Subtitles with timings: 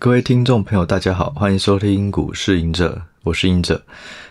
[0.00, 3.82] 各位听众朋友，大家好，欢迎收听股市赢者，我是赢者。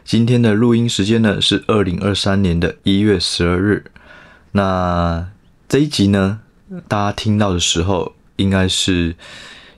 [0.06, 3.92] 今天的录音时间呢是二零二三年的一月十二日。
[4.54, 5.28] 那
[5.68, 6.40] 这一集呢，
[6.88, 9.14] 大家听到的时候，应该是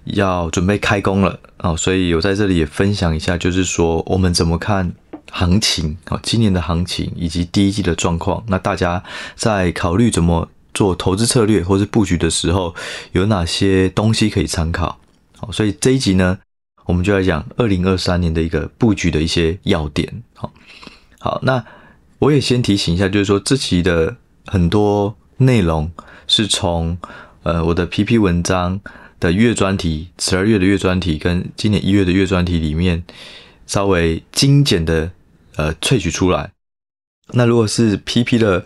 [0.04, 4.94] 要准备开工了哦，所以我在这里也分享一下，就是说我们怎么看
[5.31, 8.44] 行情啊，今年的行情以及第一季的状况。
[8.49, 9.03] 那大家
[9.35, 12.76] 在考虑怎么做投资策略或是布局的时候，
[13.13, 14.99] 有哪些东西可以参考？
[15.40, 16.38] 好，所以这一集呢，
[16.84, 20.21] 我们就来讲二零二三年的一个布局的一些要点。
[20.34, 20.52] 好，
[21.17, 21.63] 好，那
[22.17, 24.17] 我也先提醒一下，就是说这期的
[24.48, 25.89] 很多内容
[26.27, 26.98] 是从
[27.43, 28.81] 呃我的 PP 文章
[29.17, 33.01] 的月专题，十二月的月专题跟今年一月的月专题里面
[33.65, 35.09] 稍微精简的
[35.55, 36.51] 呃萃取出来。
[37.31, 38.65] 那如果是 PP 的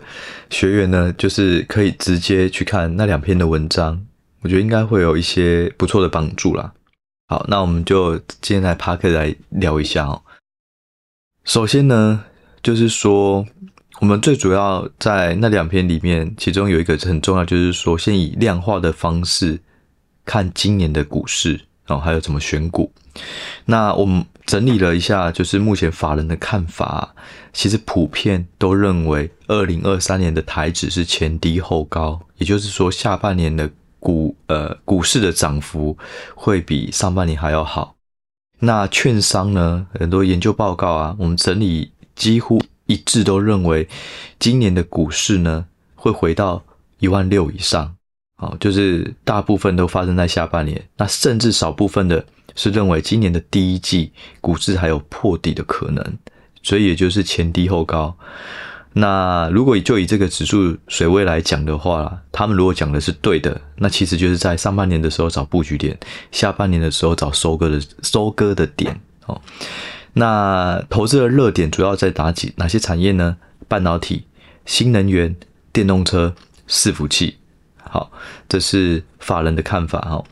[0.50, 4.04] 学员呢，就是可以直接去看那两篇的文章。
[4.44, 6.70] 我觉得应该会有一些不错的帮助啦。
[7.26, 10.20] 好，那我们就今天来 Podcast 来聊一下哦。
[11.44, 12.22] 首先呢，
[12.62, 13.46] 就是说
[14.00, 19.58] 我们最主要在那两篇里面，其中有一个很重要，就是说先以量化的方式
[20.26, 22.92] 看今年的股市然后，还有怎么选股。
[23.64, 27.14] 那我们整理了一下，就是目前法人的看法，
[27.54, 33.70] 其实普遍都认为二零二三年的台指是前低后高，也就是说下半年的。
[34.04, 35.96] 股呃股市的涨幅
[36.34, 37.96] 会比上半年还要好。
[38.58, 43.88] 那券商呢，很多研究报告啊，我们整理几乎一致都认为，
[44.38, 46.62] 今年的股市呢会回到
[46.98, 47.96] 一万六以上。
[48.36, 50.86] 好，就是大部分都发生在下半年。
[50.98, 52.22] 那甚至少部分的
[52.54, 56.04] 是认为今年的第一季股市还有破底的可能，
[56.62, 58.14] 所以也就是前低后高。
[58.96, 65.98] 那如果就以这个指数水位来讲的话，他们如果讲的是对的，那其实就是在上半年的时候找布局点，
[66.30, 69.40] 下半年的时候找收割的收割的点哦。
[70.12, 73.36] 那投资的热点主要在哪几哪些产业呢？
[73.66, 74.26] 半导体、
[74.64, 75.34] 新能源、
[75.72, 76.32] 电动车、
[76.68, 77.38] 伺服器。
[77.82, 78.12] 好，
[78.48, 80.24] 这是法人的看法哈。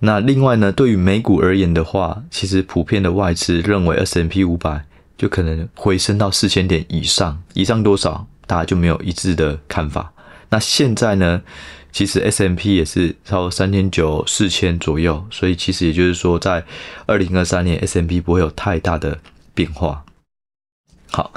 [0.00, 4.82] 那另外呢，对于美股而言的话，其实普遍的外资认为 S&P 500。
[5.16, 10.12] 就可能回升到四千点以上，以上多少，大家就没有一致的看法。
[10.50, 11.42] 那现在呢，
[11.90, 16.64] 其实 S&P 也是超过三千九、四千左右，所以其实也就是说，在
[17.06, 19.18] 二零二三年 S&P 不会有太大的
[19.54, 20.04] 变化。
[21.10, 21.32] 好，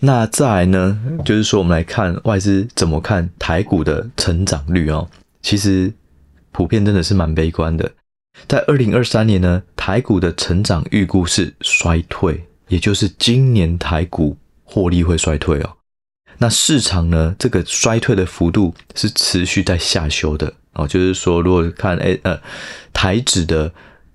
[0.00, 5.08] 那再来呢，就是说我们来看外资怎么看台股的成长率哦。
[5.42, 5.92] 其实
[6.50, 7.92] 普遍真的是蛮悲观的，
[8.48, 12.44] 在二零二三年呢，台股的成长预估是衰退。
[12.72, 14.34] 也就是今年台股
[14.64, 15.76] 获利会衰退哦，
[16.38, 22.40] 那市场呢，这个衰退的幅度是持续在下修的哦，就是说，如果看诶呃
[22.90, 23.70] 台指的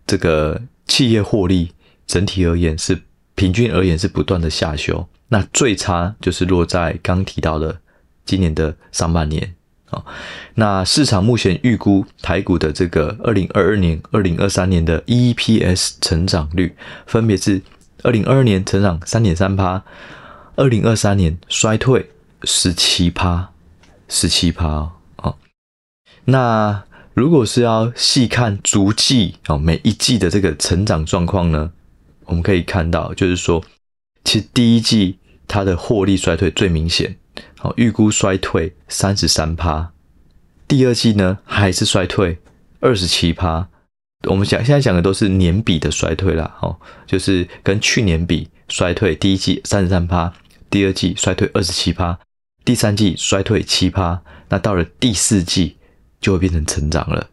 [0.08, 1.72] 这个企业获利
[2.08, 3.00] 整体而言是
[3.36, 7.80] 平均而言是不断的下修，那最差就是落在刚提到的
[8.26, 9.54] 今年的上半年
[9.92, 10.04] 哦，
[10.56, 16.76] 那市场目前预估台股的这个二零二二年、二零二三年的 EPS 成长率
[17.06, 17.62] 分别是。
[18.04, 19.84] 二零二二年成长三点三趴，
[20.56, 22.12] 二零二三年衰退
[22.44, 23.50] 十七趴，
[24.08, 25.36] 十七趴哦。
[26.26, 31.72] 那如果是要细看逐季哦，每一季的这个成长状况呢，
[32.26, 33.64] 我们可以看到，就是说，
[34.24, 37.18] 其实第一季它的获利衰退最明显，
[37.58, 39.92] 好，预估衰退三十三趴，
[40.68, 42.38] 第二季呢还是衰退
[42.80, 43.68] 二十七趴。
[44.28, 50.34] 我们讲现在讲的都是年比的衰退啦，哦，就是跟去年比衰退，第一季三十三趴，
[50.70, 52.20] 第二季衰退二十七趴，
[52.66, 55.78] 第三季衰退七趴，那到了第四季
[56.20, 57.30] 就会变成成长了。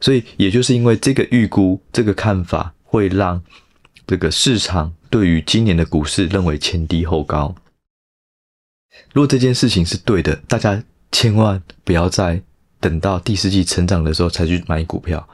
[0.00, 3.42] 所以也就是因为这个预估，这个看法会让
[4.06, 7.54] 这个市场对于今年的股市认为前低后高。
[9.12, 10.82] 如果这件事情是对的，大家
[11.12, 12.42] 千万不要再
[12.80, 15.28] 等到第四季成长的时候才去买股票。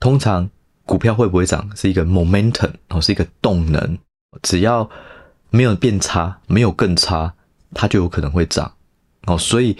[0.00, 0.48] 通常
[0.84, 3.98] 股票会不会涨是一个 momentum 哦，是一个动能，
[4.42, 4.88] 只要
[5.50, 7.34] 没有变差，没有更差，
[7.74, 8.72] 它就有可能会涨
[9.26, 9.36] 哦。
[9.36, 9.76] 所以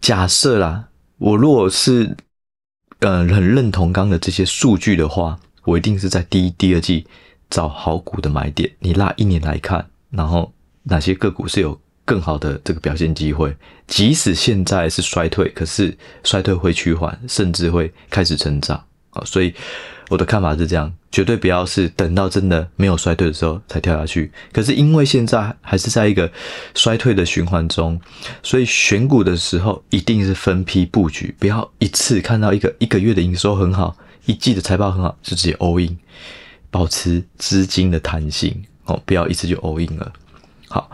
[0.00, 0.88] 假设啦，
[1.18, 2.16] 我如果是
[3.00, 7.06] 嗯很认同刚的这些数据的话，我一定是在第一、第二季
[7.50, 8.70] 找好股的买点。
[8.78, 10.52] 你拉一年来看，然后
[10.82, 13.56] 哪些个股是有更好的这个表现机会？
[13.86, 18.82] 即使现在是衰退，可是衰退会趋缓，甚至会开始成长。
[19.14, 19.54] 啊所以
[20.10, 24.30] 我的看法是这样，绝对不要是等到真的没有衰退的时候才跳下去。
[24.52, 26.30] 可是因为现在还是在一个
[26.74, 27.98] 衰退的循环中，
[28.42, 33.96] 所以选股的时候一定是分批布局，不要一次看到一个一个月的营收很好，
[34.26, 35.96] 一季的财报很好，就直接 all in，
[36.70, 40.12] 保持资金的弹性哦，不要一次就 all in 了。
[40.68, 40.90] 好，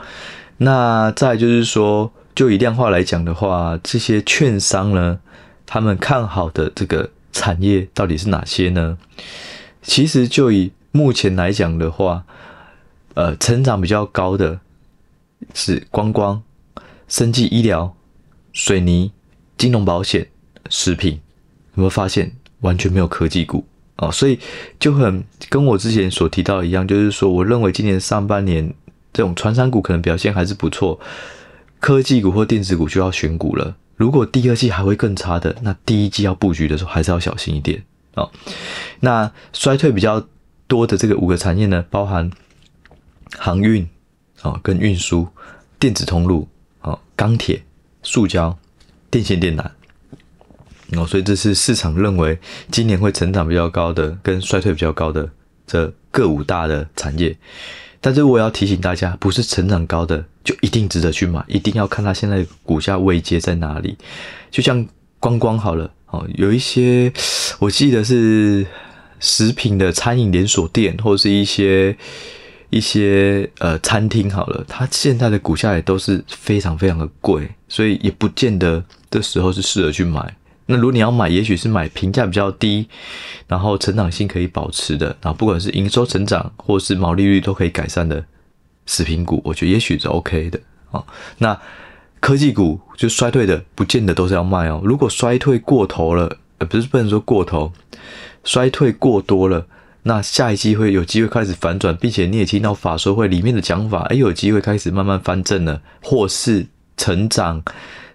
[0.59, 5.19] 那再就是说，就以量化来讲的话，这些券商呢，
[5.67, 8.99] 他们看好的这个产业到底是哪些呢？
[9.81, 12.23] 其实就以目前来讲的话，
[13.15, 14.61] 呃，成长比较高的
[15.55, 16.43] 是观光、
[17.09, 17.97] 生技医疗、
[18.53, 19.11] 水泥、
[19.57, 20.29] 金融保险、
[20.69, 21.19] 食品。
[21.77, 23.65] 有没有发现完全没有科技股
[23.97, 24.13] 哦？
[24.13, 24.39] 所以
[24.79, 28.71] 就很跟我之前所提到一样，就是说，我认为今年上半年
[29.15, 31.01] 这种传产股可能表现还是不错，
[31.79, 33.75] 科技股或电子股就要选股了。
[34.01, 38.31] 如果第二季还会更差的，那第一季要布局的时候还是要小心一点哦。
[39.01, 40.27] 那衰退比较
[40.67, 42.31] 多的这个五个产业呢，包含
[43.37, 43.87] 航运
[44.41, 45.29] 啊、跟运输、
[45.79, 46.49] 电子通路
[46.81, 47.63] 啊、钢铁、
[48.03, 48.59] 塑胶、
[49.11, 49.67] 电线电缆。
[50.99, 52.39] 哦，所以这是市场认为
[52.71, 55.29] 今年会成长比较高的，跟衰退比较高的
[55.67, 57.37] 这各五大的产业。
[58.01, 63.97] 但是我要提醒大家，不是成长高的就一定值得去买，一定要看它现在股价位阶在哪里。
[64.51, 64.87] 就像
[65.19, 67.13] 观光好了，哦，有一些
[67.59, 68.67] 我记得是
[69.19, 71.95] 食品的餐饮连锁店，或者是一些
[72.71, 80.35] 一些呃餐厅好了，它现在的股价也都是非常非常的贵，所以也不见得这时候是适合去买。
[80.71, 82.87] 那如果你要买，也许是买评价比较低，
[83.49, 88.25] 然后成长性可以保持的，然后不管是营收成长或是毛利率都可以改善的
[88.87, 90.61] 食品股，我觉得也许是 OK 的
[90.93, 91.03] 啊。
[91.39, 91.61] 那
[92.21, 94.81] 科技股就衰退的，不见得都是要卖哦。
[94.85, 97.73] 如果衰退过头了，呃，不是不能说过头，
[98.45, 99.67] 衰退过多了，
[100.05, 107.61] 那下一季会有机会开始反转，并且你也听到法说会里面的讲法，哎，有机会开始慢慢翻正了，或是成长。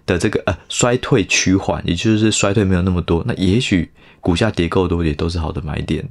[0.06, 6.08] 的这个呃衰退趋缓，也就是衰退没有那么多，那也许股价跌够多也都是好的买点。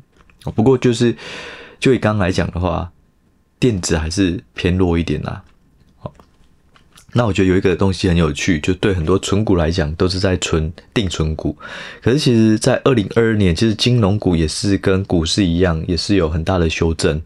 [0.54, 1.16] 不过就是
[1.80, 2.92] 就以刚来讲的话，
[3.60, 5.44] 电子还是偏弱一点啦。
[7.18, 11.58] 那我觉得有一个东西很有趣，就对很多存股来讲，都是在存定存股。
[12.02, 17.22] 可是其实，在二零二二年，其实金融股也是跟股市一样，也是有很大的修正。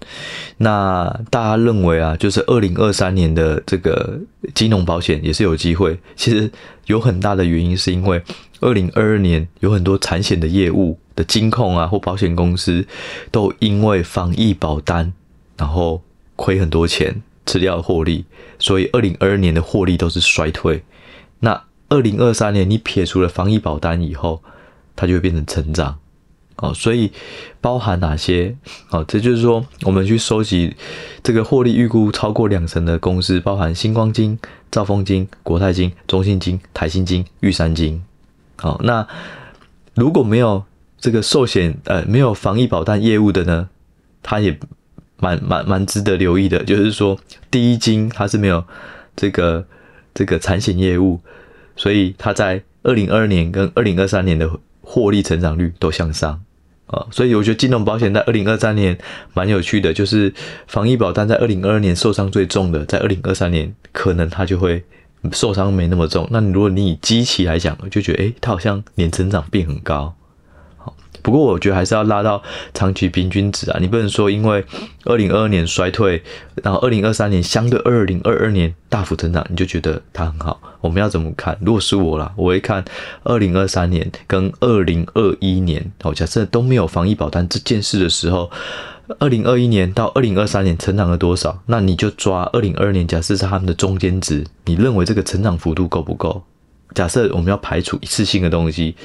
[0.57, 4.19] 那大家认为啊，就是二零二三年的这个
[4.53, 5.97] 金融保险也是有机会。
[6.15, 6.51] 其实
[6.85, 8.21] 有很大的原因是因为
[8.59, 12.85] 二零二二年有很多产险的业务的金控啊，或保险公司
[13.31, 15.11] 都因为防疫保单，
[15.57, 16.03] 然后
[16.35, 17.23] 亏很多钱。
[17.49, 18.25] 吃掉获利，
[18.59, 20.83] 所以二零二二年的获利都是衰退。
[21.39, 24.43] 那二零二三年，你撇除了防疫保单以后，
[24.95, 25.97] 它就会变成成长。
[26.57, 27.11] 哦，所以
[27.59, 28.55] 包含哪些？
[28.91, 30.75] 哦，这就是说，我们去收集
[31.23, 34.37] 这个获利预估超过两成的公司，包含星光金、
[34.69, 38.03] 兆丰金、国泰金、中信金、台新金、玉山金。
[38.57, 39.07] 好，那
[39.95, 40.63] 如果没有
[40.99, 43.69] 这个寿险，呃，没有防疫保单业务的呢，
[44.21, 44.59] 它也。
[45.19, 47.17] 蛮蛮蛮值得留意的，就是说，
[47.51, 48.63] 第一金它是没有
[49.15, 49.65] 这个
[50.13, 51.19] 这个产险业务，
[51.75, 54.49] 所以它在二零二二年跟二零二三年的
[54.81, 56.41] 获利成长率都向上
[56.87, 58.97] 啊，所以我觉得金融保险在二零二三年
[59.33, 60.33] 蛮有趣的，就是
[60.67, 64.83] 防疫保单在二零二二年受伤最重的，在二零二三年可能它就会
[65.31, 66.27] 受伤没那么重。
[66.31, 70.15] 那你如果你以基期来讲，就觉得诶，它好像年成长变很高。
[71.21, 72.41] 不过我觉得还是要拉到
[72.73, 74.63] 长期平均值啊，你不能说因为
[75.05, 76.21] 二零二二年衰退，
[76.63, 80.59] 然后二零二三年相对二零二二年大幅成长，你就觉得它很好。
[80.81, 81.57] 我们要怎么看？
[81.61, 82.83] 如果是我啦，我会看
[83.23, 85.91] 二零二三年跟二零二一年。
[86.03, 88.49] 哦，假设都没有防疫保单这件事的时候，
[89.19, 91.61] 二零二一年到二零二三年成长了多少？
[91.65, 96.43] 那你就抓二零二二年，假设是他们的中间值，你认为这个成长幅度够不够？
[96.95, 98.95] 假设我们要排除一次性的东西，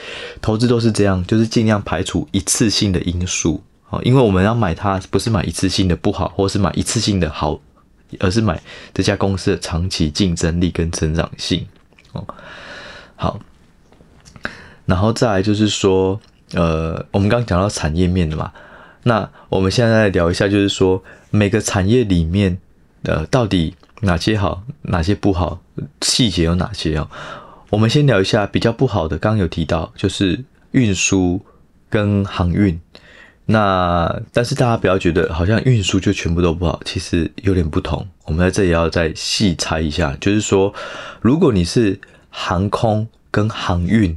[0.41, 7.61] 投资都是这样，就是尽量排除一次性的因素啊，因为我们要买它，不是买一次性的不好，或是买一次性的好，
[8.21, 8.61] 而是买
[8.95, 11.67] 这家公司的长期竞争力跟成长性
[12.13, 12.27] 哦。
[13.17, 13.39] 好，
[14.87, 16.19] 然后再来就是说，
[16.55, 18.51] 呃，我们刚刚讲到产业面的嘛，
[19.03, 22.57] 那我们现在来聊一下，就是说每个产业里面，
[23.03, 25.61] 呃，到底哪些好，哪些不好，
[26.01, 27.09] 细节有哪些哦？
[27.75, 31.45] 我们先聊一下比较不好的，刚刚有提到就是运输
[31.91, 32.81] 跟航运。
[33.47, 38.07] 那但是大家不要觉得好像运输就全部都不好，其实有点不同。
[38.27, 40.73] 我们在这里要再细拆一下，就是说，
[41.21, 42.01] 如果你是
[42.31, 44.17] 航空跟航运，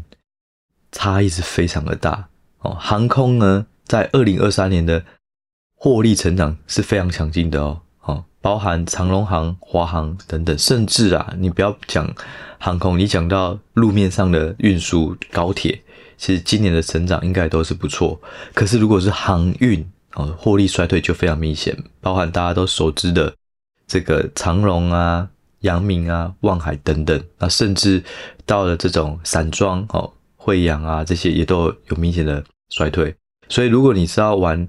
[0.91, 2.77] 差异是非常的大哦。
[2.79, 5.03] 航空呢，在二零二三年的
[5.73, 7.81] 获利成长是非常强劲的哦。
[8.47, 12.09] 包含长荣航、华航等等，甚至啊，你不要讲
[12.57, 15.77] 航空，你讲到路面上的运输、高铁，
[16.15, 18.17] 其实今年的成长应该都是不错。
[18.53, 23.35] 可是如果是航运哦，获利衰退就非常明显，包含大家都熟知的
[23.85, 25.27] 这个长荣啊、
[25.59, 28.01] 阳明啊、望海等等，那甚至
[28.45, 33.13] 到了这种散装哦、慧洋啊这些也都有明显的衰退。
[33.49, 34.65] 所以如果你是要玩，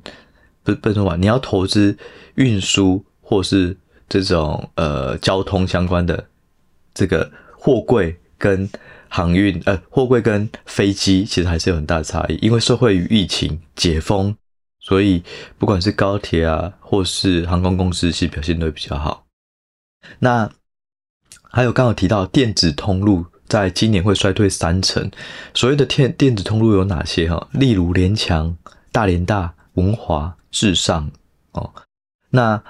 [0.64, 1.96] 不是不是玩，你要投资
[2.34, 3.76] 运输或是
[4.08, 6.26] 这种呃交通相关的
[6.94, 8.68] 这个货柜跟。
[9.10, 14.36] 航运呃，货柜跟飞机其实还是有很大差异，因为受惠于疫情解封，
[14.80, 15.22] 所以
[15.56, 19.24] 不管是高铁啊，或是航空公司，其实表现都会比较好。
[20.18, 20.50] 那
[21.40, 25.10] 还有刚刚提到电子通路，在今年会衰退三成。
[25.54, 27.48] 所谓的电电子通路有哪些哈？
[27.52, 28.54] 例如联强、
[28.92, 31.10] 大连大、文华、至上
[31.52, 31.72] 哦。
[32.28, 32.62] 那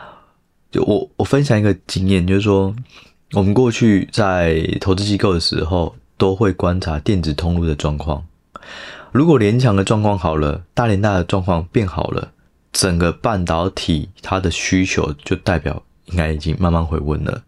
[0.70, 2.74] 就我我分享一个经验，就是说
[3.32, 5.94] 我们过去在投资机构的时候。
[6.18, 8.26] 都会观察电子通路的状况。
[9.12, 12.32] 如果联强的状况好了，大联大的状况变好了，
[12.72, 17.40] 整个半导体它的需求就代表应该已经慢慢回温了。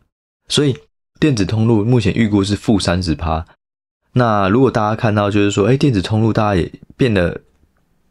[0.46, 0.76] 所以
[1.18, 3.44] 电子通路目前预估是负三十趴。
[4.12, 7.40] 那如果大家看到就是说，哎，电子通路大家也变得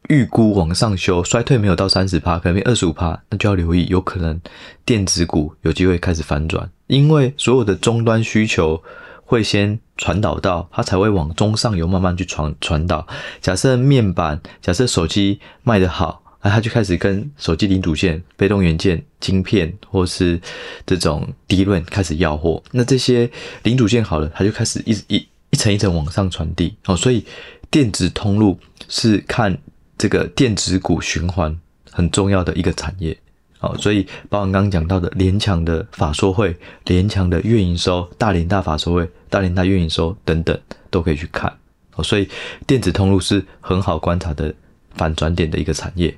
[0.07, 4.39] 预估往上修，衰退没有到三十趴，可能变二十五趴，那就要留意，有可能
[4.85, 8.81] 电子股有机会开始反转，因为所有的终端需求。
[9.25, 13.07] 会先传导到，它才会往中上游慢慢去传传导。
[13.39, 20.41] 假设面板，假设手机卖得好，那它就开始跟手机零组件、被动元件、晶片或是
[20.83, 22.63] 这种 DRAM 开始要货。
[22.71, 23.29] 那这些
[23.61, 26.75] 零组件好了，它就开始一一一层一层往上传递。
[26.87, 27.23] 哦，所以
[27.69, 29.55] 电子通路是看
[29.99, 31.55] 这个电子股循环
[31.91, 33.15] 很重要的一个产业。
[33.59, 40.57] 好，所以包括刚刚讲到的联强的法说会、联强的月营收、大连大法说会、大连大月营收等等，
[40.89, 41.53] 都可以去看。
[41.95, 42.29] 哦，所以
[42.65, 44.53] 电子通路是很好观察的
[44.95, 46.17] 反转点的一个产业。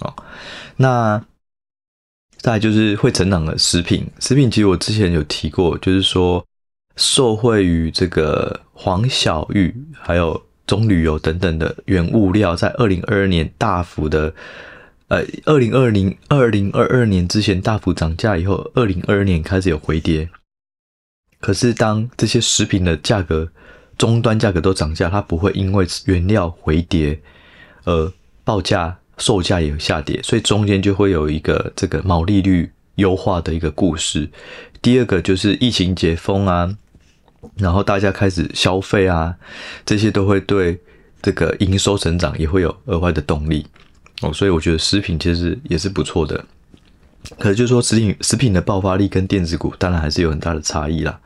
[0.00, 0.12] 哦，
[0.76, 1.24] 那
[2.38, 6.44] 再就是会成长的食品，食品其实我之前有提过，就是说
[6.96, 14.32] 受惠于这个黄小玉还有中旅游等等的原物料，在二零二二年大幅的。
[15.08, 20.28] 呃，二零二零二零二二年之前大幅涨价以后，二零二二年开始有回跌。
[21.40, 23.50] 可是当这些食品的价格
[23.98, 27.18] 终端价格都涨价，它不会因为原料回跌
[27.82, 28.12] 而
[28.44, 34.30] 报价售价也下跌，所以中间就会有一个这个毛利率优化的一个故事。
[34.80, 36.72] 第二个就是疫情解封啊，
[37.56, 39.34] 然后大家开始消费啊，
[39.84, 40.78] 这些都会对
[41.22, 43.66] 这个营收成长也会有额外的动力。
[44.22, 46.44] 哦，所以我觉得食品其实也是不错的，
[47.38, 51.18] 可是就是说食品食品的爆发力跟电子股当然还是有很大的差异啦。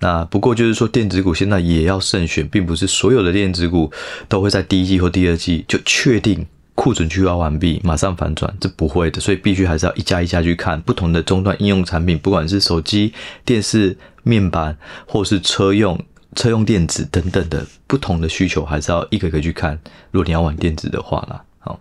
[0.00, 3.90] 那不过就是说电子股现在也要慎选，并不是所有的电子股
[4.28, 6.44] 都会在第一季或第二季就确定
[6.74, 9.20] 库存去化完毕，马上反转，这不会的。
[9.20, 14.76] 所以必须还是要一家一家去看不同的终端应用产品，不管是手机、电视、面板，
[15.06, 15.96] 或是车用
[16.34, 19.78] 车用电子等等的不同的需求，还是要一个一个去看。
[20.10, 21.44] 如果你要玩电子的话啦。
[21.60, 21.78] 好，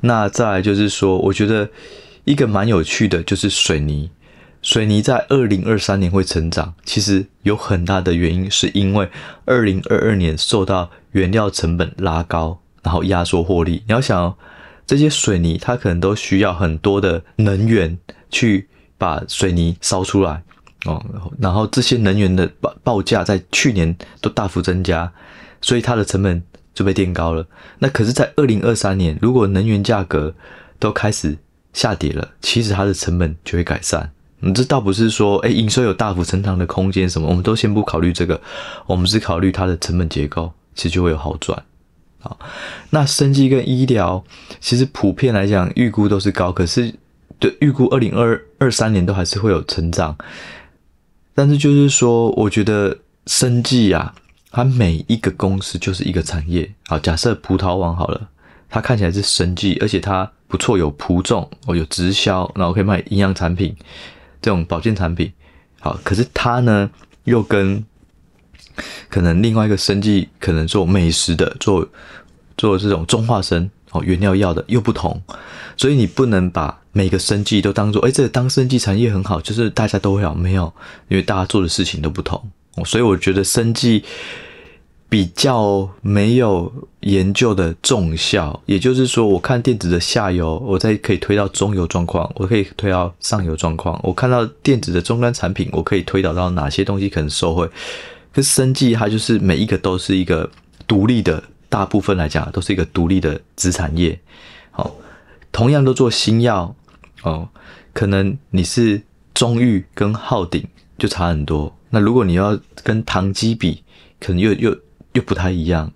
[0.00, 1.68] 那再来就是说，我觉得
[2.24, 4.10] 一个蛮有趣的，就是水泥。
[4.62, 9.08] 水泥在二零二三年会成长，其实有很大的原因，是因为
[9.44, 13.82] 二零二二年受到原料成本拉高，然后压缩获利。
[13.86, 14.36] 你要想，
[14.86, 17.96] 这些水泥它可能都需要很多的能源
[18.28, 20.42] 去把水泥烧出来
[20.86, 21.04] 哦，
[21.38, 25.12] 然后这些能源的报报价在去年都大幅增加，
[25.60, 26.42] 所以它的成本。
[26.72, 27.44] 就被垫高了。
[27.80, 30.32] 那可是，在二零二三年，如果能源价格
[30.78, 31.36] 都开始
[31.74, 34.08] 下跌了，其实它的成本就会改善。
[34.40, 38.40] 嗯，这倒不是说，诶，营收有大幅成长的空间什么，我们都先不考虑这个，
[38.86, 41.60] 我们只考虑它的成本结构，其实就会有好转。
[42.20, 42.38] 好，
[42.90, 44.24] 那生技跟医疗，
[44.60, 46.94] 其实普遍来讲，预估都是高，可是
[47.40, 50.16] 对预估二零二二三年都还是会有成长。
[51.34, 54.14] 但是就是说，我觉得生技啊。
[54.52, 56.68] 它每一个公司就是一个产业。
[56.88, 58.28] 好，假设葡萄王好了，
[58.68, 63.72] 它看起来是生技，而且它不错，有葡种哦，有直销，然后可以卖营养产品，
[64.42, 65.32] 这种保健产品。
[65.78, 66.90] 好，可是它呢，
[67.22, 67.84] 又跟
[69.08, 71.88] 可能另外一个生技，可能做美食的，做
[72.60, 75.18] 做这种中化生哦，原料药的又不同，
[75.78, 80.70] 所以你不能把每个生技都当做，诶，这个当生技产业很好，就是大家都会好，没有，
[81.08, 82.38] 因为大家做的事情都不同。
[82.84, 84.04] 所以我觉得生技
[85.08, 93.98] 比较没有研究的重效，也就是说，我看电子的下游，我再可以推到中游状况，我可以推到上游状况。
[94.02, 97.66] 我看到电子的终端产品，我可以推导到哪些东西可能受惠。
[98.32, 100.48] 可是生技它就是每一个都是一个
[100.86, 104.20] 独立的大部分来讲都是一个独立的子产业。
[104.70, 104.94] 好，
[105.50, 106.74] 同样都做新药
[107.22, 107.48] 哦，
[107.94, 109.00] 可能你是
[109.32, 110.62] 中裕跟浩鼎
[110.98, 111.74] 就差很多。
[111.88, 113.82] 那如果你要跟唐基比，
[114.20, 114.78] 可能又又
[115.12, 115.90] 又不太一样，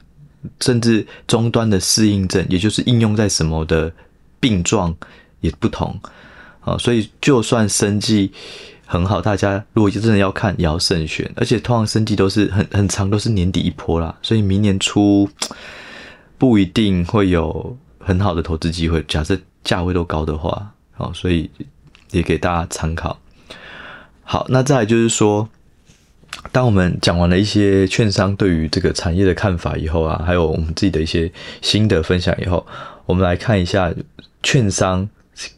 [0.61, 3.93] 甚至终端的适应症，也就是应用在什么的
[4.41, 4.95] 病状
[5.41, 6.01] 也不同。
[6.61, 8.33] 啊，所以就算生计
[8.87, 11.31] 很好，大家如果真的要看，也要慎选。
[11.37, 15.29] 而且通常升级都是很很长，都是年底一波啦，所以明年初
[16.39, 19.03] 不一定会有很好的投资机会。
[19.09, 21.51] 假设价位都高的话，好，所以
[22.11, 23.19] 也给大家参考。
[24.23, 25.49] 好，那再来就是说，
[26.53, 31.31] 当我们讲完了一些券商对于这个产业的看法以后啊，还有我们自己的一些
[31.63, 32.67] 心得分享以后，
[33.07, 33.93] 我们来看一下
[34.43, 35.09] 券商。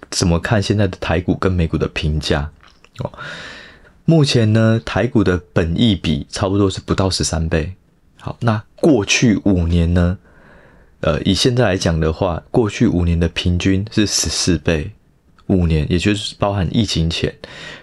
[0.09, 2.51] 怎么看现在的台股跟美股的评价？
[2.99, 3.13] 哦，
[4.05, 7.75] 目前呢，台股的本益比差不多是不到十三倍。
[8.19, 10.19] 好，那过去五年呢？
[11.01, 14.91] 呃，以现在来讲的话，过去五年的平均是十四倍，
[15.47, 17.33] 五年也就是包含疫情前，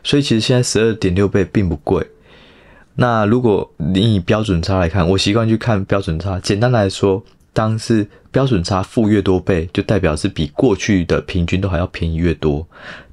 [0.03, 2.05] 所以其实现在十二点六倍并不贵。
[2.95, 6.39] 那如果你以标准差来看，我习惯去看标准差。
[6.39, 12.65] 简单来说，当是标准差负越多倍，就代表是比过去的平均都还要便宜越多；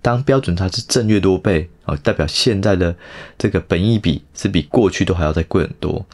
[0.03, 2.95] 当标准差是正越多倍，代表现在的
[3.39, 6.05] 这个本益比是比过去都还要再贵很多。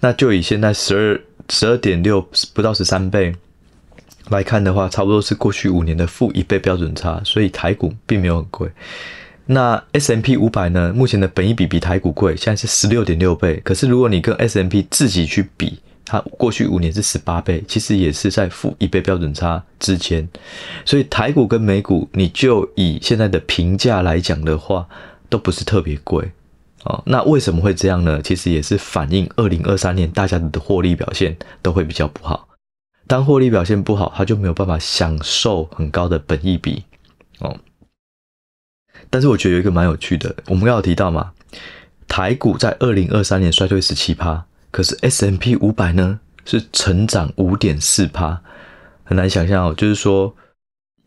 [0.00, 1.20] 那就以现在十二
[1.50, 2.20] 十二点六
[2.52, 3.34] 不到十三倍
[4.30, 8.68] 来看的话，差不多是过去五年的负一倍标准差，所以台股并没有很贵。
[9.46, 10.92] 那 S M P 五百呢？
[10.92, 13.58] 目前的本益比比台股贵，现在是十六点六倍。
[13.64, 20.28] 可是如果你跟 S M P 自己去比，它过去五年是十八倍，其实也是在负一倍标准差之间，
[20.84, 24.86] 所以台股跟美股，你就以现在的评价来讲的话，
[25.28, 26.30] 都不是特别贵
[26.84, 27.02] 哦。
[27.06, 28.20] 那为什么会这样呢？
[28.22, 32.48] 其实也是反映二零二三年大家的获利表现都会比较不好。
[33.06, 36.84] 当获利表现不好，他就没有办法享受很高的本益比
[37.38, 37.56] 哦。
[39.10, 41.32] 但是我觉得有一个蛮有趣的，我们刚有提到嘛，
[42.06, 44.44] 台股在二零二三年衰退十七趴。
[44.70, 48.42] 可是 S M P 五百呢，是成长五点四趴，
[49.04, 49.74] 很难想象哦。
[49.74, 50.36] 就是说，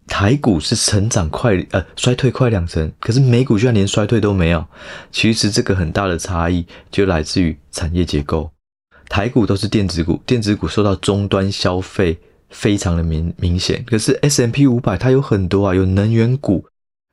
[0.07, 4.65] 台股是成长快呃衰退快两成，可是美股居然连衰退都没有。
[5.11, 8.51] 其实这个很大的差异就来自于产业结构。
[9.07, 12.17] 台股都是电子股，电子股受到终端消费
[12.49, 13.83] 非常的明明显。
[13.85, 16.65] 可是 S M P 五百它有很多啊，有能源股。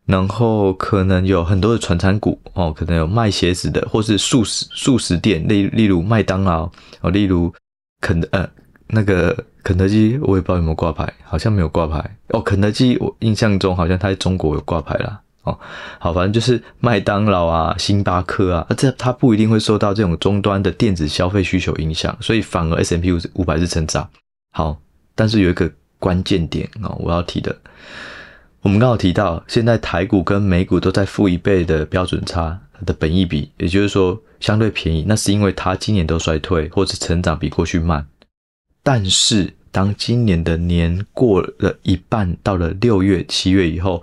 [0.06, 6.62] 然后可能有很多的传产股哦，可能有卖鞋子的，或是速食速食店，例例如麦当劳
[7.02, 7.52] 哦，例如
[8.00, 8.48] 肯呃
[8.86, 12.40] 那个肯德基，我也不知道有没有挂牌，好像没有挂牌哦。
[12.40, 15.58] 肯德基我印象中好像它在中国有挂牌啦哦。
[15.98, 24.08] 好，反正就是麦当劳啊、星巴克啊，这它不一定会受到这种终端的电子消费需求影响，所以反而 S M P 五百是成长。
[24.52, 24.80] 好，
[25.14, 27.54] 但是有一个关键点哦，我要提的。
[28.62, 35.04] 我们刚好提到，现在台股跟美股都在负一倍的标准差的本益比，也就是说相对便宜。
[35.06, 38.06] 那是因为它今年都衰退，或者成长比过去慢。
[38.80, 44.02] 但是当今年的年过了一半，到了六月、七月以后，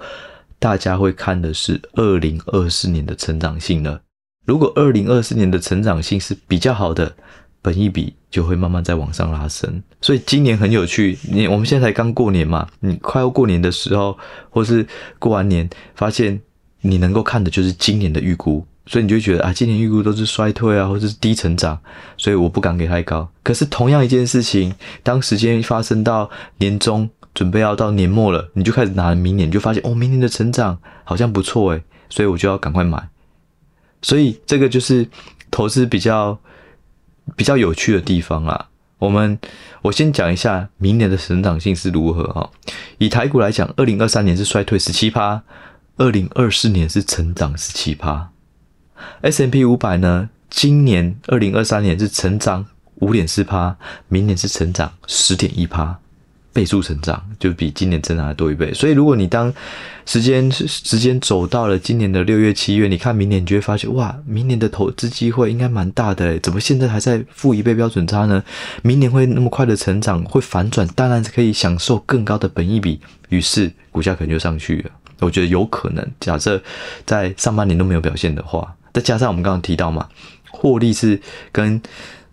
[0.59, 4.01] 大家会看的是二零二四年的成长性了。
[4.45, 7.15] 如果二零二四年的成长性是比较好的，
[7.61, 11.17] 本一比就会慢慢再往上拉升，所以今年很有趣。
[11.31, 14.15] 你我们现在才刚过年嘛，你快要过年的时候，
[14.51, 14.85] 或是
[15.17, 16.39] 过完年，发现
[16.81, 21.79] 你能够看的就是今年的预估，所以你就觉得啊，今年预估都是衰退啊，或者是低成长，
[22.17, 23.27] 所以我不敢给太高。
[23.43, 33.09] 可是同样一件事情，当时间发生到年终，准备要到年末了，你就开始拿明年，你就发现哦，明年的成长好像不错诶，所以我就要赶快买。
[34.01, 35.07] 所以这个就是
[35.49, 36.37] 投资比较。
[37.35, 38.67] 比较有趣的地方啊，
[38.99, 39.39] 我们
[39.81, 42.47] 我先讲一下明年的成长性是如何哈。
[42.99, 45.41] 以台股来讲，二零二三年是衰退十七趴，
[45.97, 48.29] 二零二四年是成长十七趴。
[49.21, 53.75] S&P 五百呢，今年二零二三年是成长五点四趴，
[54.07, 55.97] 明年是成长十点一趴。
[56.53, 59.53] 倍数成长就比今年增长的多一倍，所以如果你当
[60.05, 68.41] 时间时间走到了今年的六月七月，你看明年你就会发现哇，明年的投资机会应该蛮大的，怎么现在还在负一倍标准差呢？
[68.83, 74.91] 明年会那么快的成长，会反转，当然是可以享受更高的本益比，于是股价可能就上去了。
[75.19, 76.63] 我觉得有可能，假设
[77.05, 80.09] 在上半年都没有表现的话，再加上我们刚刚提到嘛，
[80.49, 81.79] 获利是跟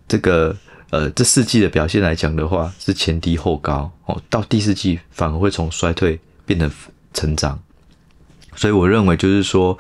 [0.09, 0.57] 这个。
[0.93, 6.71] 呃，这四季的表现来讲的话，是前低后高哦，到第四季反而会从衰退变得
[7.15, 7.59] 成长，
[8.57, 9.79] 所以我认为就是说，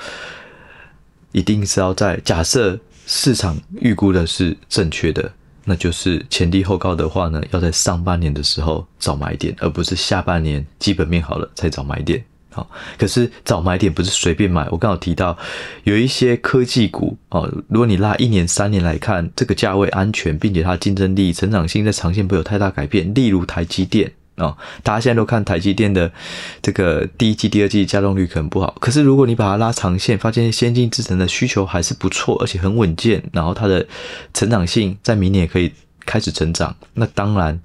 [1.32, 5.30] 一定是要在假设市场预估的是正确的，
[5.66, 12.24] 那就是前低后高的话呢，要在上半年的时候找买点，而不是下半年基本面好了才找买点。
[12.52, 14.68] 好，可是找买点不是随便买。
[14.70, 15.36] 我刚好提到
[15.84, 23.12] 有一些科技股哦，如果你拉一年、三年来看，这个价位安全，并且它竞争力、成长性在长线不会有太大改变。
[23.14, 26.12] 例如台积电哦，大家现在都看台积电的
[26.60, 33.86] 这个第一季、第二季加动率可能不好，可是如果你把它拉长线，发现先进制程的需求还是不错，而且很稳健，然后它的
[34.34, 35.72] 成长性在明年也可以
[36.04, 37.58] 开始成长，那当然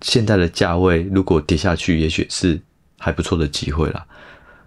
[0.00, 2.58] 现在的价位如果跌下去，也许是。
[2.98, 4.04] 还不错的机会啦，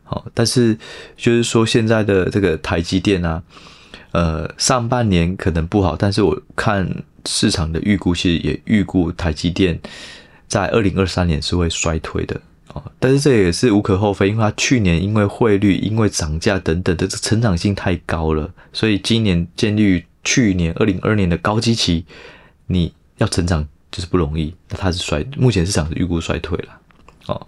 [0.03, 0.77] 好，但是
[1.17, 3.43] 就是说现在的这个台积电啊，
[4.11, 9.79] 呃，上半年可能不好，但是我看市场的预估，其实也预估台积电
[10.47, 12.39] 在二零二三年是会衰退的
[12.73, 12.83] 哦。
[12.99, 22.05] 但是这也是无可厚非，因为它去年因为汇率、因为涨价等等的成长性太高了，所以今年建立于去年二零二二年的高基期，
[22.67, 24.53] 你要成长就是不容易。
[24.69, 26.79] 那它是衰，目前市场是预估衰退了，
[27.27, 27.47] 哦。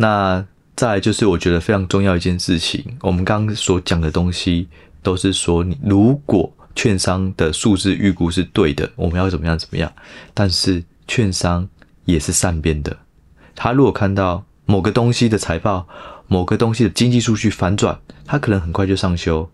[0.00, 0.42] 那
[0.74, 4.66] 再就是我觉得非常重要一件事情，我们刚刚所讲的东西
[5.02, 9.92] 都是说，你如果券商的数字预估是对的，我们要怎么样怎么样？
[10.32, 11.68] 但是券商
[12.06, 12.96] 也是善变的，
[13.54, 15.86] 他如果看到某个东西的财报、
[16.28, 19.50] 某个东西的经济数据反转，他可能很快就上修，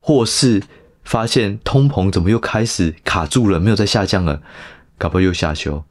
[0.00, 0.62] 或是
[1.04, 4.40] 发现通膨怎么又开始卡住了，没有再下降了，
[4.96, 5.84] 搞不好又下修，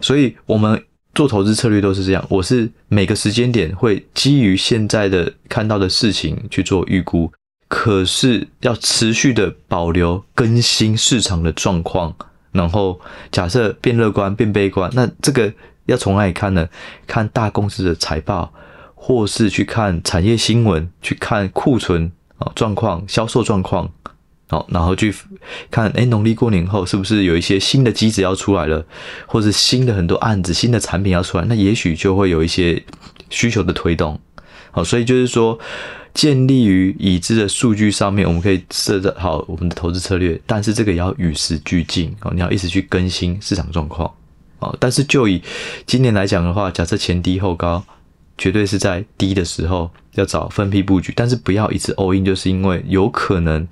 [0.00, 0.82] 所以我们。
[1.14, 7.30] 做投资策略都是这样，我是每个时间点会基于现在的看到的事情去做预估，
[7.68, 12.14] 可是要持续的保留更新市场的状况，
[12.50, 13.00] 然后
[13.30, 15.52] 假设变乐观变悲观，那这个
[15.86, 16.68] 要从哪里看呢？
[17.06, 18.52] 看大公司的财报，
[18.94, 23.88] 或是去看产业新闻，去看库存啊状况、销售状况。
[24.46, 25.12] 好，然后去
[25.70, 28.84] 看，哎，农历过年后是不是有一些新的机子要出来了，
[29.26, 32.84] 或者新的很多案子、新的产品要出来，那也许就会有一些
[33.30, 34.20] 需求的推动。
[34.70, 35.58] 好，所以就是说，
[36.12, 44.12] 建立于已知的数据上面，我们可以设置好我们的投资策略，但是这个也要与时俱进哦，你要一直去更新市场状况
[44.58, 44.76] 哦。
[44.78, 45.42] 但是就以
[45.86, 47.82] 今年来讲的话，假设前低后高，
[48.36, 53.66] 绝对是在低的时候要找分批布局，但是不要一直 all in，就是因为有可能。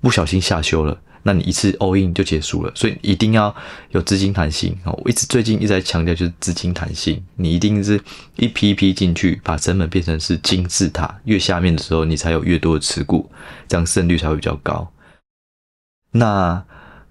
[0.00, 3.54] 不小心下修了，那你一次 all in 就结束了，所以一定要
[3.90, 4.90] 有资金弹性啊！
[4.92, 8.00] 我一直最近一直在强调就是资金弹性，你一定是
[8.36, 13.30] 一批一批进去，把成本变成是金字塔，越下面的时候你才有越多的持股，
[13.68, 14.90] 这样胜率才会比较高。
[16.12, 16.64] 那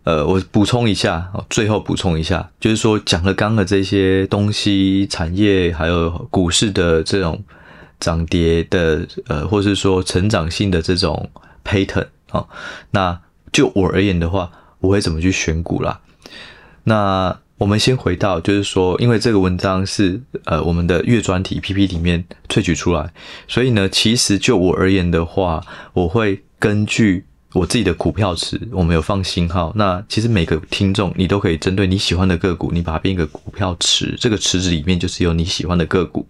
[0.05, 7.43] 呃，我补充一下，最后补充一下，就是说讲了刚刚的这些东西，产业还有股市的这种
[7.99, 11.29] 涨跌的，呃，或是说成长性的这种
[11.63, 12.07] pattern。
[12.29, 12.49] 好，
[12.91, 13.19] 那
[13.51, 15.99] 就我而言的话，我会怎么去选股啦？
[16.83, 23.11] 那我们先回到，就是说，因为这个文章是呃我们的月专题 PP 里面萃取出来，
[23.47, 25.61] 所以呢，其实就我而言的话，
[25.93, 29.73] 我会根据我自己的股票池，我们有放星号。
[29.75, 36.27] 那其实每个听众，你都可以针对你喜欢的个股，你把它变一个股票池，这个池子里面就是有你喜欢的个股，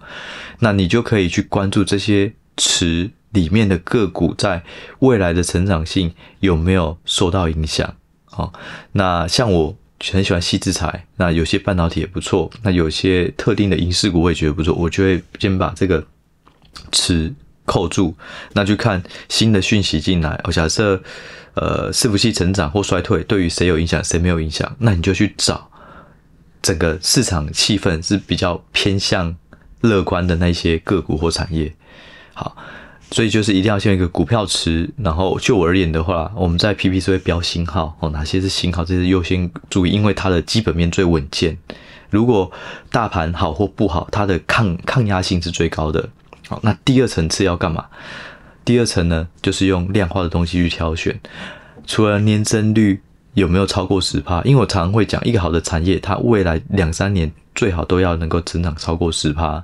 [0.59, 3.11] 那你就可以去关注这些池。
[3.31, 4.63] 里面的个股在
[4.99, 7.95] 未来的成长性有没有受到影响？
[8.25, 8.53] 好，
[8.93, 9.75] 那像我
[10.11, 16.03] 很喜欢矽智财，那有些半导体也不错，那有些特定的影视股我也觉得不错，我就会先把这个
[16.91, 17.33] 词
[17.65, 18.15] 扣住，
[18.53, 20.39] 那去看新的讯息进来。
[20.45, 21.01] 我假设
[21.53, 25.69] 呃，伺服器成长或衰退对于谁有影响，谁没有影响，那你就去找
[26.61, 29.35] 整个市场气氛是比较偏向
[29.81, 31.75] 乐观的那些个股或产业。
[32.33, 32.55] 好。
[33.11, 41.57] 所以就是一定要先有一个股票池，然后就我而言的话，我们在 P P C 会标星号哦，哪些是星号，这是优先注意，因为它的基本面最稳健。
[42.11, 42.51] 如果
[42.91, 46.07] 大盘好或不好，它的抗抗压性是最高的。
[46.47, 47.85] 好，那第二层次要干嘛？
[48.63, 51.19] 第二层呢，就是用量化的东西去挑选，
[51.87, 53.01] 除了年增率
[53.33, 59.63] 有没有超过十趴，因为我常常会讲，一个好的产业，它未来两三年最好都要能够增长超过十趴。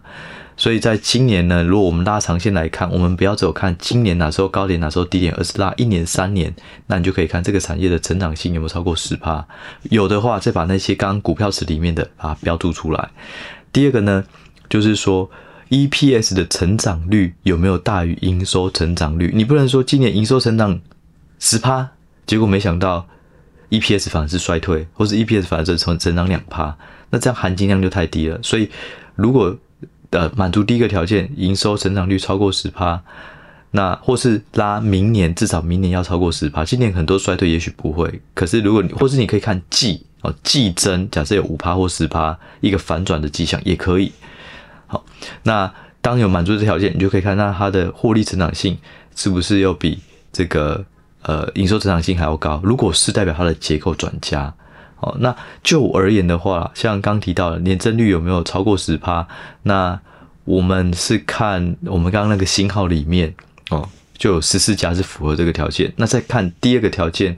[0.57, 6.53] 所以在今年呢，如果我们拉长线来看，我们不要只有看今年哪时候高点，哪时候低点，而是拉一年、三年，
[6.87, 9.45] 那你就可以看这个产业的成长性有没有超过十趴。
[9.83, 13.09] 有的话，再把那些刚刚股票池里面的把它标注出来。
[13.73, 14.23] 第二个呢，
[14.69, 15.29] 就是说
[15.69, 19.31] EPS 的成长率有没有大于营收成长率？
[19.35, 20.79] 你不能说今年营收成长
[21.37, 21.89] 十趴，
[22.25, 23.05] 结果没想到
[23.71, 26.77] EPS 反而是衰退，或是 EPS 反而是成成长两趴，
[27.09, 28.39] 那这样含金量就太低了。
[28.41, 28.69] 所以
[29.15, 29.53] 如果
[30.15, 33.01] 呃，满足第一个条件，营收成长率超过十趴，
[33.71, 36.63] 那或是拉明年，至少明年要超过十趴。
[36.63, 38.21] 今年很多衰退，也许不会。
[38.33, 44.09] 可是如果你或是你可以看季哦，季增，假设有五趴或十趴，一个反转的迹象也可以。
[44.87, 45.03] 好，
[45.43, 45.69] 那
[46.01, 48.77] 当有满足这条件，你就可以看到它的获利成长性
[49.17, 49.99] 是不是又比
[50.31, 50.85] 这个
[51.23, 52.61] 呃营收成长性还要高。
[52.63, 54.53] 如果是，代表它的结构转佳。
[54.99, 59.27] 哦，那就我而言的话，像刚提到的年增率有没有超过十趴？
[59.63, 59.99] 那
[60.45, 63.33] 我们是看我们刚刚那个星号里面
[63.69, 65.91] 哦，就有十四家是符合这个条件。
[65.97, 67.35] 那再看第二个条件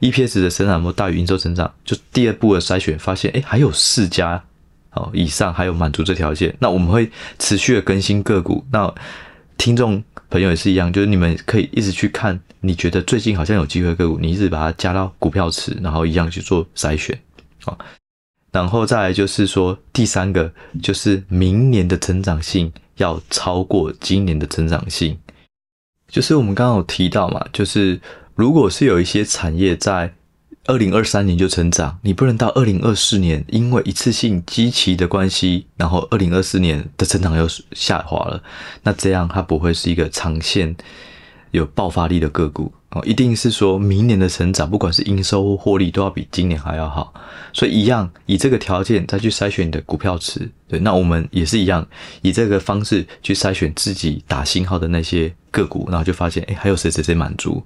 [0.00, 1.72] ，EPS 的生长有没有大于营收成长？
[1.84, 4.42] 就第二步的筛选发现，哎，还有四家
[4.92, 6.54] 哦以上还有满足这条件。
[6.60, 8.64] 那我们会持续的更新个股。
[8.70, 8.92] 那
[9.56, 17.18] 听众朋友也是一样，就是你们可以一直去看，你觉得最近好像有机会个股，你一直把它加到股票池，然后一样去做筛选
[17.64, 17.78] 啊。
[18.50, 25.16] 然后再来就是说，第三个就是明年的成长性要超过今年的成长性，
[26.08, 28.00] 就是我们刚刚有提到嘛，就是
[28.34, 30.12] 如果是有一些产业在
[30.66, 38.42] 二零二三年就成长，你不能到二零二四年因为一次性基期的关系，然后二零二四年的成长又下滑了，
[38.84, 40.76] 那这样它不会是一个长线
[41.50, 42.72] 有爆发力的个股。
[42.90, 47.14] 哦，一定是说明年的成长，不管是营收或获利，都要比今年还要好。
[47.54, 50.46] 所以一样以这个条件再去筛选你的股票池。
[50.68, 51.88] 对，那我们也是一样
[52.20, 57.64] 以这个方式去筛选自己打星号的那些个股，然后就发现，哎，还有谁谁谁满足。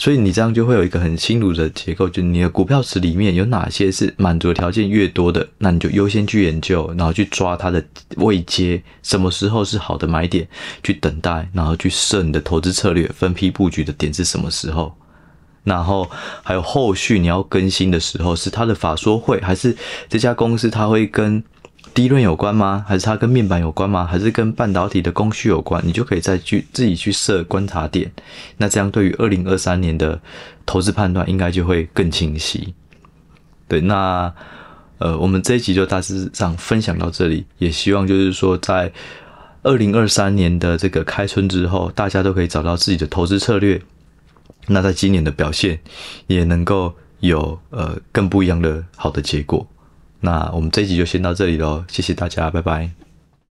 [0.00, 7.84] 所以你这样就会有一个很清楚的结构，就你的股票池里面有哪些是满足条件越多的，那你就优先去研究，然后去抓它的
[8.16, 10.48] 位阶，什么时候是好的买点，
[10.82, 14.96] 去等待，然后去设你的投资策略，分批布局的点是什么时候，
[15.64, 16.10] 然后
[16.42, 19.76] 还有后续你要更新的时候，是它的法说会，还是
[20.08, 21.44] 这家公司它会跟。
[21.92, 22.84] 低润有关吗？
[22.86, 24.04] 还是它跟面板有关吗？
[24.04, 25.82] 还是跟半导体的供需有关？
[25.84, 28.10] 你就可以再去自己去设观察点。
[28.56, 30.20] 那这样对于二零二三年的
[30.64, 32.74] 投资判断，应该就会更清晰。
[33.68, 34.32] 对，那
[34.98, 38.92] 呃，我们这一集就大致上分享到这里，也希望就是说，在
[39.62, 43.80] 二零二三年的这个开春之后，大家都可以找到自己的投资策略。
[44.66, 45.80] 那在今年的表现，
[46.26, 49.66] 也能够有呃更不一样的好的结果。
[50.20, 53.09] 那我们这一集就先到这里喽，谢谢大家，拜拜。